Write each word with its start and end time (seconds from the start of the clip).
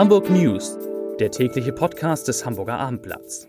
Hamburg 0.00 0.30
News, 0.30 0.78
der 1.18 1.30
tägliche 1.30 1.74
Podcast 1.74 2.26
des 2.26 2.46
Hamburger 2.46 2.78
Abendblatts. 2.78 3.46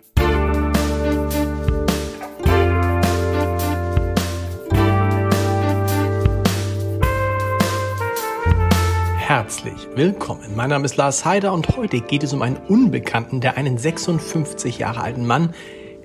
Herzlich 9.15 9.87
willkommen. 9.95 10.53
Mein 10.53 10.71
Name 10.71 10.83
ist 10.83 10.97
Lars 10.97 11.23
Heider 11.23 11.53
und 11.53 11.77
heute 11.77 12.01
geht 12.01 12.21
es 12.21 12.33
um 12.33 12.41
einen 12.41 12.57
Unbekannten, 12.57 13.39
der 13.39 13.55
einen 13.55 13.77
56 13.77 14.77
Jahre 14.77 14.99
alten 14.99 15.25
Mann 15.25 15.53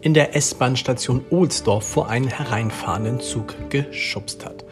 in 0.01 0.15
der 0.15 0.37
S-Bahn-Station 0.37 1.25
Ohlsdorf 1.31 1.85
vor 1.85 2.09
einen 2.09 2.29
hereinfahrenden 2.29 3.19
Zug 3.19 3.57
geschubst 3.69 4.47
hat. 4.47 4.65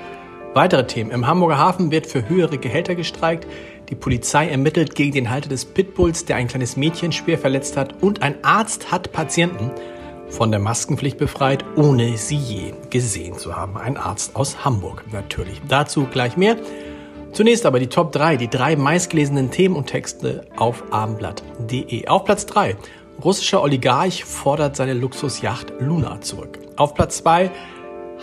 Weitere 0.55 0.87
Themen. 0.87 1.11
Im 1.11 1.27
Hamburger 1.27 1.59
Hafen 1.59 1.91
wird 1.91 2.07
für 2.07 2.29
höhere 2.29 2.59
Gehälter 2.59 2.95
gestreikt. 2.95 3.49
Die 3.91 3.95
Polizei 3.95 4.49
ermittelt 4.49 4.95
gegen 4.95 5.13
den 5.13 5.31
Halter 5.31 5.49
des 5.49 5.65
Pitbulls, 5.65 6.25
der 6.25 6.37
ein 6.37 6.49
kleines 6.49 6.77
Mädchen 6.77 7.13
schwer 7.13 7.39
verletzt 7.39 7.77
hat. 7.77 8.03
Und 8.03 8.23
ein 8.23 8.43
Arzt 8.43 8.91
hat 8.91 9.13
Patienten 9.13 9.71
von 10.29 10.51
der 10.51 10.61
Maskenpflicht 10.61 11.19
befreit, 11.19 11.65
ohne 11.77 12.17
sie 12.17 12.37
je 12.37 12.73
gesehen 12.91 13.39
zu 13.39 13.57
haben. 13.57 13.77
Ein 13.77 13.97
Arzt 13.97 14.37
aus 14.37 14.65
Hamburg 14.65 15.05
natürlich. 15.13 15.61
Dazu 15.69 16.07
gleich 16.07 16.37
mehr. 16.37 16.57
Zunächst 17.33 17.67
aber 17.67 17.81
die 17.81 17.89
Top 17.89 18.13
3, 18.13 18.37
die 18.37 18.49
drei 18.49 18.77
meistgelesenen 18.77 19.51
Themen 19.51 19.77
und 19.77 19.87
Texte 19.87 20.47
auf 20.57 20.85
abendblatt.de. 20.91 22.07
Auf 22.07 22.25
Platz 22.25 22.47
3, 22.47 22.77
russischer 23.23 23.61
Oligarch 23.63 24.25
fordert 24.25 24.77
seine 24.77 24.95
Luxusjacht 24.95 25.73
Luna 25.81 26.21
zurück. 26.21 26.59
Auf 26.77 26.95
Platz 26.95 27.19
2, 27.19 27.51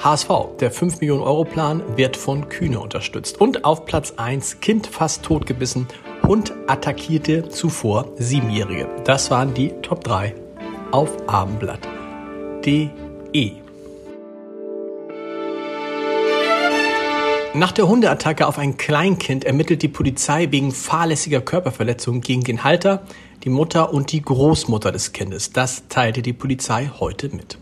HSV, 0.04 0.58
der 0.60 0.72
5 0.72 1.00
Millionen 1.00 1.22
Euro 1.22 1.46
Plan, 1.46 1.84
wird 1.96 2.18
von 2.18 2.50
Kühne 2.50 2.80
unterstützt. 2.80 3.40
Und 3.40 3.66
auf 3.66 3.86
Platz 3.86 4.14
1, 4.18 4.60
Kind 4.60 4.88
fast 4.88 5.22
totgebissen, 5.22 5.86
Hund 6.26 6.54
attackierte 6.66 7.49
zuvor 7.49 8.07
Siebenjährige. 8.18 8.90
Das 9.04 9.29
waren 9.29 9.54
die 9.54 9.70
Top 9.84 10.04
3 10.04 10.34
auf 10.91 11.12
abendblatt.de. 11.27 13.52
Nach 17.54 17.74
der 17.74 17.88
Hundeattacke 17.88 18.48
auf 18.48 18.57
ein 18.57 18.77
Kleinkind 18.77 19.44
ermittelt 19.44 19.84
die 19.84 19.88
Polizei 19.88 20.48
wegen 20.52 20.72
fahrlässiger 20.72 21.41
Körperverletzung 21.41 22.22
gegen 22.22 22.44
den 22.44 22.63
Halter, 22.63 23.04
die 23.44 23.49
Mutter 23.49 23.94
und 23.94 24.12
die 24.12 24.22
Großmutter 24.22 24.91
des 24.91 25.12
Kindes. 25.12 25.52
Das 25.52 25.88
teilte 25.90 26.22
die 26.22 26.34
Polizei 26.34 26.90
heute 26.99 27.29
mit. 27.35 27.57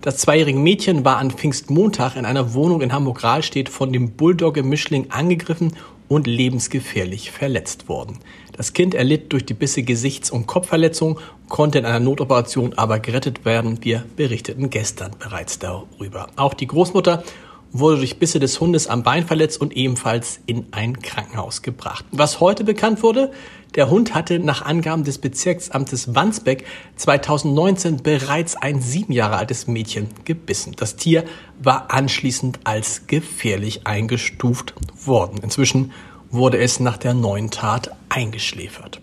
Das 0.00 0.18
zweijährige 0.18 0.58
Mädchen 0.58 1.04
war 1.04 1.16
an 1.16 1.32
Pfingstmontag 1.32 2.14
in 2.14 2.24
einer 2.24 2.54
Wohnung 2.54 2.82
in 2.82 2.92
Hamburg-Rahlstedt 2.92 3.68
von 3.68 3.92
dem 3.92 4.12
Bulldogge-Mischling 4.12 5.10
angegriffen 5.10 5.72
und 6.06 6.28
lebensgefährlich 6.28 7.32
verletzt 7.32 7.88
worden. 7.88 8.18
Das 8.52 8.72
Kind 8.72 8.94
erlitt 8.94 9.32
durch 9.32 9.44
die 9.44 9.54
Bisse 9.54 9.82
Gesichts- 9.82 10.30
und 10.30 10.46
Kopfverletzung, 10.46 11.18
konnte 11.48 11.78
in 11.78 11.84
einer 11.84 12.00
Notoperation 12.00 12.74
aber 12.74 13.00
gerettet 13.00 13.44
werden. 13.44 13.78
Wir 13.82 14.04
berichteten 14.16 14.70
gestern 14.70 15.12
bereits 15.18 15.58
darüber. 15.58 16.28
Auch 16.36 16.54
die 16.54 16.66
Großmutter 16.66 17.24
wurde 17.72 17.98
durch 17.98 18.18
Bisse 18.18 18.38
des 18.38 18.60
Hundes 18.60 18.86
am 18.86 19.02
Bein 19.02 19.26
verletzt 19.26 19.60
und 19.60 19.76
ebenfalls 19.76 20.40
in 20.46 20.66
ein 20.70 21.00
Krankenhaus 21.00 21.62
gebracht. 21.62 22.04
Was 22.12 22.40
heute 22.40 22.64
bekannt 22.64 23.02
wurde, 23.02 23.30
der 23.74 23.90
Hund 23.90 24.14
hatte 24.14 24.38
nach 24.38 24.62
Angaben 24.62 25.04
des 25.04 25.18
Bezirksamtes 25.18 26.14
Wandsbeck 26.14 26.64
2019 26.96 28.02
bereits 28.02 28.56
ein 28.56 28.80
sieben 28.80 29.12
Jahre 29.12 29.36
altes 29.36 29.66
Mädchen 29.66 30.08
gebissen. 30.24 30.74
Das 30.76 30.96
Tier 30.96 31.24
war 31.62 31.92
anschließend 31.92 32.60
als 32.64 33.06
gefährlich 33.06 33.86
eingestuft 33.86 34.74
worden. 35.04 35.40
Inzwischen 35.42 35.92
wurde 36.30 36.58
es 36.58 36.80
nach 36.80 36.96
der 36.96 37.14
neuen 37.14 37.50
Tat 37.50 37.90
eingeschläfert. 38.08 39.00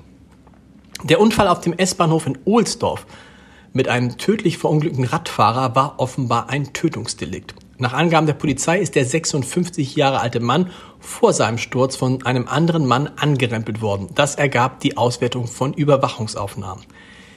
Der 1.04 1.20
Unfall 1.20 1.48
auf 1.48 1.62
dem 1.62 1.74
S-Bahnhof 1.74 2.26
in 2.26 2.38
Ohlsdorf 2.46 3.06
mit 3.74 3.88
einem 3.90 4.18
tödlich 4.18 4.58
verunglückten 4.58 5.04
Radfahrer 5.04 5.76
war 5.76 6.00
offenbar 6.00 6.50
ein 6.50 6.74
Tötungsdelikt. 6.74 7.54
Nach 7.78 7.92
Angaben 7.92 8.26
der 8.26 8.36
Polizei 8.36 8.80
ist 8.80 8.96
der 8.96 9.04
56 9.04 9.98
Jahre 9.98 10.22
alte 10.22 10.40
Mann 10.40 10.72
vor 11.00 11.34
seinem 11.34 11.58
Sturz 11.58 11.98
von 11.98 12.26
einem 12.26 12.48
anderen 12.48 12.86
Mann 12.86 13.10
angerempelt 13.18 13.82
worden. 13.82 14.08
Das 14.16 14.36
ergab 14.36 14.80
die 14.80 14.96
Auswertung 14.96 15.46
von 15.48 15.74
Überwachungsaufnahmen. 15.74 16.86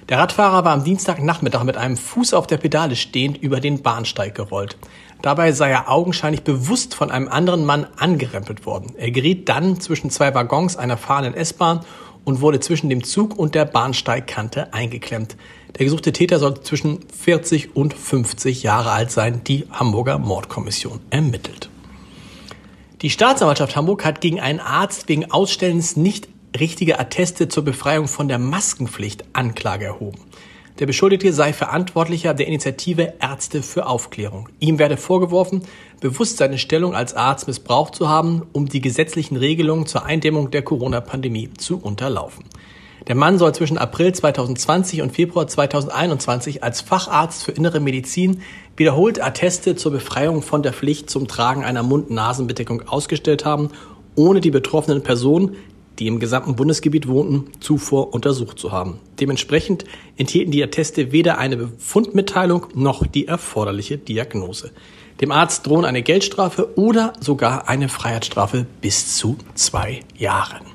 Der 0.08 0.18
Radfahrer 0.18 0.64
war 0.64 0.72
am 0.72 0.84
Dienstagnachmittag 0.84 1.64
mit 1.64 1.76
einem 1.76 1.96
Fuß 1.96 2.34
auf 2.34 2.46
der 2.46 2.56
Pedale 2.56 2.94
stehend 2.94 3.36
über 3.38 3.58
den 3.58 3.82
Bahnsteig 3.82 4.36
gerollt. 4.36 4.78
Dabei 5.22 5.50
sei 5.50 5.70
er 5.70 5.90
augenscheinlich 5.90 6.44
bewusst 6.44 6.94
von 6.94 7.10
einem 7.10 7.28
anderen 7.28 7.64
Mann 7.64 7.88
angerempelt 7.96 8.64
worden. 8.64 8.94
Er 8.96 9.10
geriet 9.10 9.48
dann 9.48 9.80
zwischen 9.80 10.08
zwei 10.08 10.32
Waggons 10.34 10.76
einer 10.76 10.96
fahrenden 10.96 11.34
S-Bahn 11.34 11.80
und 12.28 12.42
wurde 12.42 12.60
zwischen 12.60 12.90
dem 12.90 13.04
Zug 13.04 13.38
und 13.38 13.54
der 13.54 13.64
Bahnsteigkante 13.64 14.74
eingeklemmt. 14.74 15.38
Der 15.78 15.86
gesuchte 15.86 16.12
Täter 16.12 16.38
soll 16.38 16.60
zwischen 16.60 17.00
40 17.10 17.74
und 17.74 17.94
50 17.94 18.62
Jahre 18.62 18.90
alt 18.90 19.10
sein, 19.10 19.40
die 19.44 19.64
Hamburger 19.70 20.18
Mordkommission 20.18 21.00
ermittelt. 21.08 21.70
Die 23.00 23.08
Staatsanwaltschaft 23.08 23.76
Hamburg 23.76 24.04
hat 24.04 24.20
gegen 24.20 24.40
einen 24.40 24.60
Arzt 24.60 25.08
wegen 25.08 25.30
Ausstellens 25.30 25.96
nicht 25.96 26.28
richtiger 26.58 27.00
Atteste 27.00 27.48
zur 27.48 27.64
Befreiung 27.64 28.08
von 28.08 28.28
der 28.28 28.38
Maskenpflicht 28.38 29.24
Anklage 29.32 29.86
erhoben. 29.86 30.20
Der 30.78 30.86
Beschuldigte 30.86 31.32
sei 31.32 31.52
Verantwortlicher 31.52 32.34
der 32.34 32.46
Initiative 32.46 33.14
Ärzte 33.20 33.62
für 33.62 33.86
Aufklärung. 33.86 34.48
Ihm 34.60 34.78
werde 34.78 34.96
vorgeworfen, 34.96 35.62
bewusst 36.00 36.36
seine 36.36 36.56
Stellung 36.56 36.94
als 36.94 37.14
Arzt 37.14 37.48
missbraucht 37.48 37.96
zu 37.96 38.08
haben, 38.08 38.42
um 38.52 38.68
die 38.68 38.80
gesetzlichen 38.80 39.36
Regelungen 39.36 39.86
zur 39.86 40.04
Eindämmung 40.04 40.52
der 40.52 40.62
Corona-Pandemie 40.62 41.50
zu 41.54 41.78
unterlaufen. 41.78 42.44
Der 43.08 43.16
Mann 43.16 43.38
soll 43.38 43.54
zwischen 43.54 43.76
April 43.76 44.12
2020 44.12 45.02
und 45.02 45.10
Februar 45.10 45.48
2021 45.48 46.62
als 46.62 46.80
Facharzt 46.80 47.42
für 47.42 47.52
innere 47.52 47.80
Medizin 47.80 48.42
wiederholt 48.76 49.20
Atteste 49.20 49.74
zur 49.74 49.90
Befreiung 49.90 50.42
von 50.42 50.62
der 50.62 50.72
Pflicht 50.72 51.10
zum 51.10 51.26
Tragen 51.26 51.64
einer 51.64 51.82
Mund-Nasen-Bedeckung 51.82 52.82
ausgestellt 52.86 53.44
haben, 53.44 53.70
ohne 54.14 54.40
die 54.40 54.52
betroffenen 54.52 55.02
Personen, 55.02 55.56
die 55.98 56.06
im 56.06 56.20
gesamten 56.20 56.56
Bundesgebiet 56.56 57.08
wohnten, 57.08 57.50
zuvor 57.60 58.14
untersucht 58.14 58.58
zu 58.58 58.72
haben. 58.72 59.00
Dementsprechend 59.20 59.84
enthielten 60.16 60.52
die 60.52 60.62
Atteste 60.62 61.12
weder 61.12 61.38
eine 61.38 61.56
Befundmitteilung 61.56 62.66
noch 62.74 63.06
die 63.06 63.26
erforderliche 63.26 63.98
Diagnose. 63.98 64.70
Dem 65.20 65.32
Arzt 65.32 65.66
drohen 65.66 65.84
eine 65.84 66.02
Geldstrafe 66.02 66.78
oder 66.78 67.12
sogar 67.18 67.68
eine 67.68 67.88
Freiheitsstrafe 67.88 68.66
bis 68.80 69.16
zu 69.16 69.36
zwei 69.54 70.00
Jahren. 70.16 70.66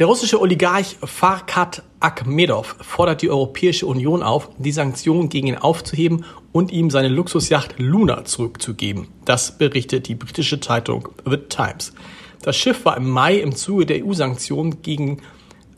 Der 0.00 0.06
russische 0.06 0.40
Oligarch 0.40 0.96
Farkad 1.04 1.82
Akhmedov 2.00 2.76
fordert 2.80 3.20
die 3.20 3.28
Europäische 3.28 3.86
Union 3.86 4.22
auf, 4.22 4.48
die 4.56 4.72
Sanktionen 4.72 5.28
gegen 5.28 5.48
ihn 5.48 5.56
aufzuheben 5.56 6.24
und 6.52 6.72
ihm 6.72 6.88
seine 6.88 7.08
Luxusjacht 7.08 7.74
Luna 7.78 8.24
zurückzugeben. 8.24 9.08
Das 9.26 9.58
berichtet 9.58 10.08
die 10.08 10.14
britische 10.14 10.58
Zeitung 10.58 11.10
The 11.26 11.36
Times. 11.36 11.92
Das 12.42 12.56
Schiff 12.56 12.84
war 12.86 12.96
im 12.96 13.08
Mai 13.08 13.36
im 13.36 13.54
Zuge 13.54 13.84
der 13.84 14.04
EU-Sanktionen 14.04 14.80
gegen 14.82 15.20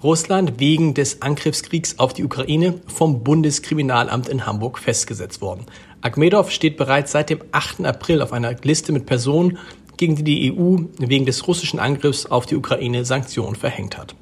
Russland 0.03 0.61
wegen 0.61 0.95
des 0.95 1.23
Angriffskriegs 1.23 1.99
auf 1.99 2.13
die 2.13 2.25
Ukraine 2.25 2.81
vom 2.87 3.25
Bundeskriminalamt 3.25 4.29
in 4.29 4.47
Hamburg 4.47 4.79
festgesetzt 4.79 5.41
worden. 5.41 5.67
Akhmedov 6.03 6.51
steht 6.51 6.77
bereits 6.77 7.13
seit 7.13 7.31
dem 7.31 7.41
8. 7.53 7.85
April 7.85 8.23
auf 8.23 8.33
einer 8.33 8.55
Liste 8.63 8.93
mit 8.93 9.07
Personen, 9.07 9.59
gegen 9.97 10.17
die 10.17 10.25
die 10.25 10.53
EU 10.53 10.79
wegen 10.99 11.27
des 11.27 11.47
russischen 11.47 11.79
Angriffs 11.79 12.27
auf 12.27 12.47
die 12.47 12.57
Ukraine 12.57 13.05
Sanktionen 13.05 13.57
verhängt 13.57 13.99
hat. 13.99 14.15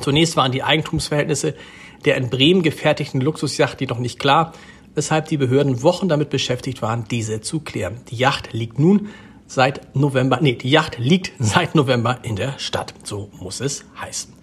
Zunächst 0.00 0.36
waren 0.36 0.52
die 0.52 0.62
Eigentumsverhältnisse 0.62 1.54
der 2.04 2.16
in 2.16 2.28
Bremen 2.30 2.62
gefertigten 2.62 3.20
Luxusjacht 3.20 3.80
jedoch 3.80 3.98
nicht 3.98 4.18
klar, 4.18 4.52
weshalb 4.94 5.26
die 5.28 5.36
Behörden 5.36 5.82
Wochen 5.82 6.08
damit 6.08 6.30
beschäftigt 6.30 6.82
waren, 6.82 7.06
diese 7.10 7.40
zu 7.40 7.60
klären. 7.60 8.00
Die 8.10 8.16
Yacht 8.16 8.52
liegt 8.52 8.78
nun 8.78 9.08
seit 9.54 9.94
November, 9.96 10.38
nee, 10.40 10.54
die 10.54 10.70
Yacht 10.70 10.98
liegt 10.98 11.32
seit 11.38 11.74
November 11.74 12.18
in 12.22 12.36
der 12.36 12.58
Stadt. 12.58 12.94
So 13.04 13.30
muss 13.40 13.60
es 13.60 13.84
heißen. 14.00 14.34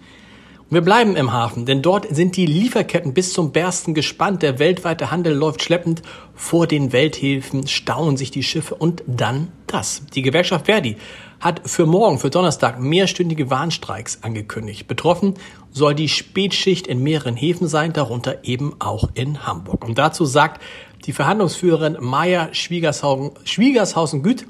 Wir 0.72 0.80
bleiben 0.80 1.16
im 1.16 1.34
Hafen, 1.34 1.66
denn 1.66 1.82
dort 1.82 2.06
sind 2.16 2.34
die 2.34 2.46
Lieferketten 2.46 3.12
bis 3.12 3.34
zum 3.34 3.52
Bersten 3.52 3.92
gespannt. 3.92 4.40
Der 4.40 4.58
weltweite 4.58 5.10
Handel 5.10 5.34
läuft 5.34 5.62
schleppend. 5.62 6.00
Vor 6.34 6.66
den 6.66 6.94
Welthäfen 6.94 7.66
stauen 7.66 8.16
sich 8.16 8.30
die 8.30 8.42
Schiffe 8.42 8.74
und 8.76 9.02
dann 9.06 9.52
das. 9.66 10.00
Die 10.14 10.22
Gewerkschaft 10.22 10.64
Verdi 10.64 10.96
hat 11.40 11.60
für 11.68 11.84
morgen, 11.84 12.18
für 12.18 12.30
Donnerstag, 12.30 12.80
mehrstündige 12.80 13.50
Warnstreiks 13.50 14.20
angekündigt. 14.22 14.88
Betroffen 14.88 15.34
soll 15.72 15.94
die 15.94 16.08
Spätschicht 16.08 16.86
in 16.86 17.02
mehreren 17.02 17.36
Häfen 17.36 17.68
sein, 17.68 17.92
darunter 17.92 18.44
eben 18.44 18.76
auch 18.78 19.10
in 19.12 19.46
Hamburg. 19.46 19.84
Und 19.84 19.98
dazu 19.98 20.24
sagt 20.24 20.62
die 21.04 21.12
Verhandlungsführerin 21.12 21.98
Maya 22.00 22.48
Schwiegershausen-Güth, 22.54 24.46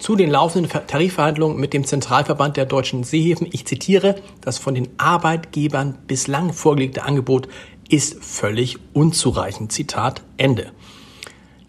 zu 0.00 0.16
den 0.16 0.30
laufenden 0.30 0.70
Tarifverhandlungen 0.86 1.60
mit 1.60 1.72
dem 1.72 1.84
Zentralverband 1.84 2.56
der 2.56 2.66
deutschen 2.66 3.04
Seehäfen. 3.04 3.46
Ich 3.52 3.66
zitiere, 3.66 4.16
das 4.40 4.58
von 4.58 4.74
den 4.74 4.88
Arbeitgebern 4.98 5.98
bislang 6.06 6.52
vorgelegte 6.52 7.04
Angebot 7.04 7.48
ist 7.88 8.22
völlig 8.24 8.78
unzureichend. 8.92 9.72
Zitat 9.72 10.22
Ende. 10.36 10.72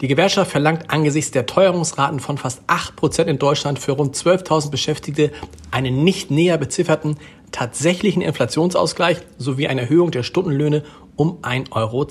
Die 0.00 0.08
Gewerkschaft 0.08 0.50
verlangt 0.50 0.90
angesichts 0.90 1.30
der 1.30 1.46
Teuerungsraten 1.46 2.18
von 2.18 2.36
fast 2.38 2.62
8% 2.66 3.24
in 3.24 3.38
Deutschland 3.38 3.78
für 3.78 3.92
rund 3.92 4.16
12.000 4.16 4.70
Beschäftigte 4.70 5.30
einen 5.70 6.02
nicht 6.02 6.30
näher 6.30 6.58
bezifferten 6.58 7.18
tatsächlichen 7.52 8.22
Inflationsausgleich 8.22 9.18
sowie 9.38 9.68
eine 9.68 9.82
Erhöhung 9.82 10.10
der 10.10 10.22
Stundenlöhne 10.22 10.82
um 11.16 11.38
1,20 11.42 11.70
Euro. 11.72 12.06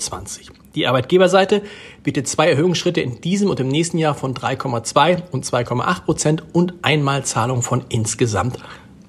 Die 0.74 0.86
Arbeitgeberseite 0.86 1.62
bietet 2.02 2.28
zwei 2.28 2.48
Erhöhungsschritte 2.48 3.00
in 3.00 3.20
diesem 3.20 3.50
und 3.50 3.60
im 3.60 3.68
nächsten 3.68 3.98
Jahr 3.98 4.14
von 4.14 4.34
3,2 4.34 5.30
und 5.30 5.44
2,8 5.44 6.04
Prozent 6.04 6.42
und 6.52 6.74
Einmalzahlung 6.82 7.62
von 7.62 7.84
insgesamt 7.90 8.58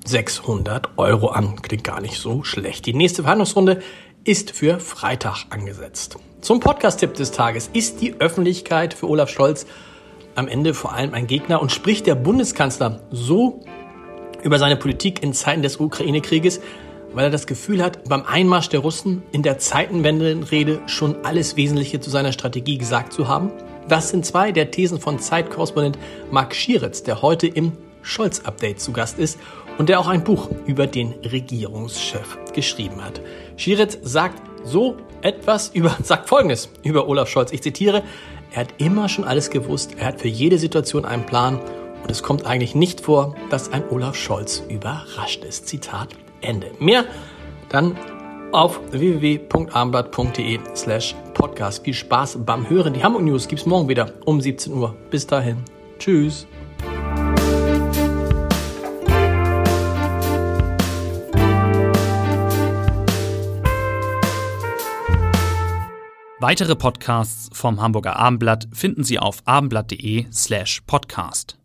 600 0.05 0.97
Euro 0.97 1.27
an. 1.27 1.61
Klingt 1.61 1.85
gar 1.85 2.01
nicht 2.01 2.19
so 2.19 2.43
schlecht. 2.43 2.85
Die 2.85 2.93
nächste 2.93 3.23
Verhandlungsrunde 3.23 3.81
ist 4.25 4.51
für 4.51 4.79
Freitag 4.79 5.45
angesetzt. 5.49 6.17
Zum 6.41 6.59
Podcast-Tipp 6.59 7.13
des 7.13 7.31
Tages. 7.31 7.69
Ist 7.71 8.01
die 8.01 8.19
Öffentlichkeit 8.19 8.93
für 8.93 9.09
Olaf 9.09 9.29
Scholz 9.29 9.65
am 10.35 10.47
Ende 10.47 10.73
vor 10.73 10.93
allem 10.93 11.13
ein 11.13 11.27
Gegner 11.27 11.61
und 11.61 11.71
spricht 11.71 12.07
der 12.07 12.15
Bundeskanzler 12.15 13.01
so 13.11 13.63
über 14.43 14.59
seine 14.59 14.75
Politik 14.75 15.23
in 15.23 15.33
Zeiten 15.33 15.61
des 15.61 15.77
Ukraine-Krieges, 15.77 16.61
weil 17.13 17.25
er 17.25 17.29
das 17.29 17.47
Gefühl 17.47 17.83
hat, 17.83 18.03
beim 18.09 18.23
Einmarsch 18.23 18.69
der 18.69 18.81
Russen 18.81 19.23
in 19.31 19.43
der 19.43 19.59
Zeitenwende-Rede 19.59 20.81
schon 20.87 21.15
alles 21.23 21.55
Wesentliche 21.55 21.99
zu 21.99 22.09
seiner 22.09 22.31
Strategie 22.31 22.77
gesagt 22.77 23.13
zu 23.13 23.27
haben? 23.27 23.51
Das 23.87 24.09
sind 24.09 24.25
zwei 24.25 24.51
der 24.51 24.71
Thesen 24.71 24.99
von 24.99 25.19
Zeitkorrespondent 25.19 25.97
Marc 26.31 26.55
Schieritz, 26.55 27.03
der 27.03 27.21
heute 27.21 27.47
im 27.47 27.73
Scholz-Update 28.01 28.79
zu 28.79 28.91
Gast 28.91 29.19
ist 29.19 29.39
und 29.77 29.89
der 29.89 29.99
auch 29.99 30.07
ein 30.07 30.23
Buch 30.23 30.49
über 30.65 30.87
den 30.87 31.13
Regierungschef 31.23 32.37
geschrieben 32.53 33.03
hat. 33.03 33.21
Schieritz 33.57 33.97
sagt 34.01 34.41
so 34.63 34.97
etwas 35.21 35.69
über, 35.69 35.97
sagt 36.03 36.29
Folgendes 36.29 36.69
über 36.83 37.07
Olaf 37.07 37.29
Scholz. 37.29 37.51
Ich 37.51 37.61
zitiere, 37.61 38.03
er 38.51 38.61
hat 38.61 38.73
immer 38.77 39.09
schon 39.09 39.25
alles 39.25 39.49
gewusst, 39.49 39.95
er 39.97 40.07
hat 40.07 40.21
für 40.21 40.27
jede 40.27 40.57
Situation 40.57 41.05
einen 41.05 41.25
Plan 41.25 41.59
und 42.03 42.11
es 42.11 42.21
kommt 42.21 42.45
eigentlich 42.45 42.75
nicht 42.75 43.01
vor, 43.01 43.35
dass 43.49 43.71
ein 43.71 43.83
Olaf 43.89 44.15
Scholz 44.15 44.63
überrascht 44.69 45.43
ist. 45.43 45.67
Zitat 45.67 46.09
Ende. 46.41 46.71
Mehr 46.79 47.05
dann 47.69 47.97
auf 48.51 48.79
www.abendblatt.de 48.91 50.59
slash 50.75 51.15
podcast. 51.33 51.83
Viel 51.83 51.93
Spaß 51.93 52.39
beim 52.45 52.69
Hören. 52.69 52.93
Die 52.93 53.03
Hamburg 53.03 53.23
News 53.23 53.47
gibt's 53.47 53.65
morgen 53.65 53.89
wieder 53.89 54.13
um 54.25 54.39
17 54.39 54.73
Uhr. 54.73 54.95
Bis 55.09 55.25
dahin. 55.25 55.57
Tschüss. 55.97 56.45
Weitere 66.39 66.75
Podcasts 66.75 67.49
vom 67.57 67.81
Hamburger 67.81 68.17
Abendblatt 68.17 68.67
finden 68.73 69.05
Sie 69.05 69.17
auf 69.17 69.37
abendblatt.de 69.45 70.25
slash 70.29 70.81
podcast. 70.85 71.57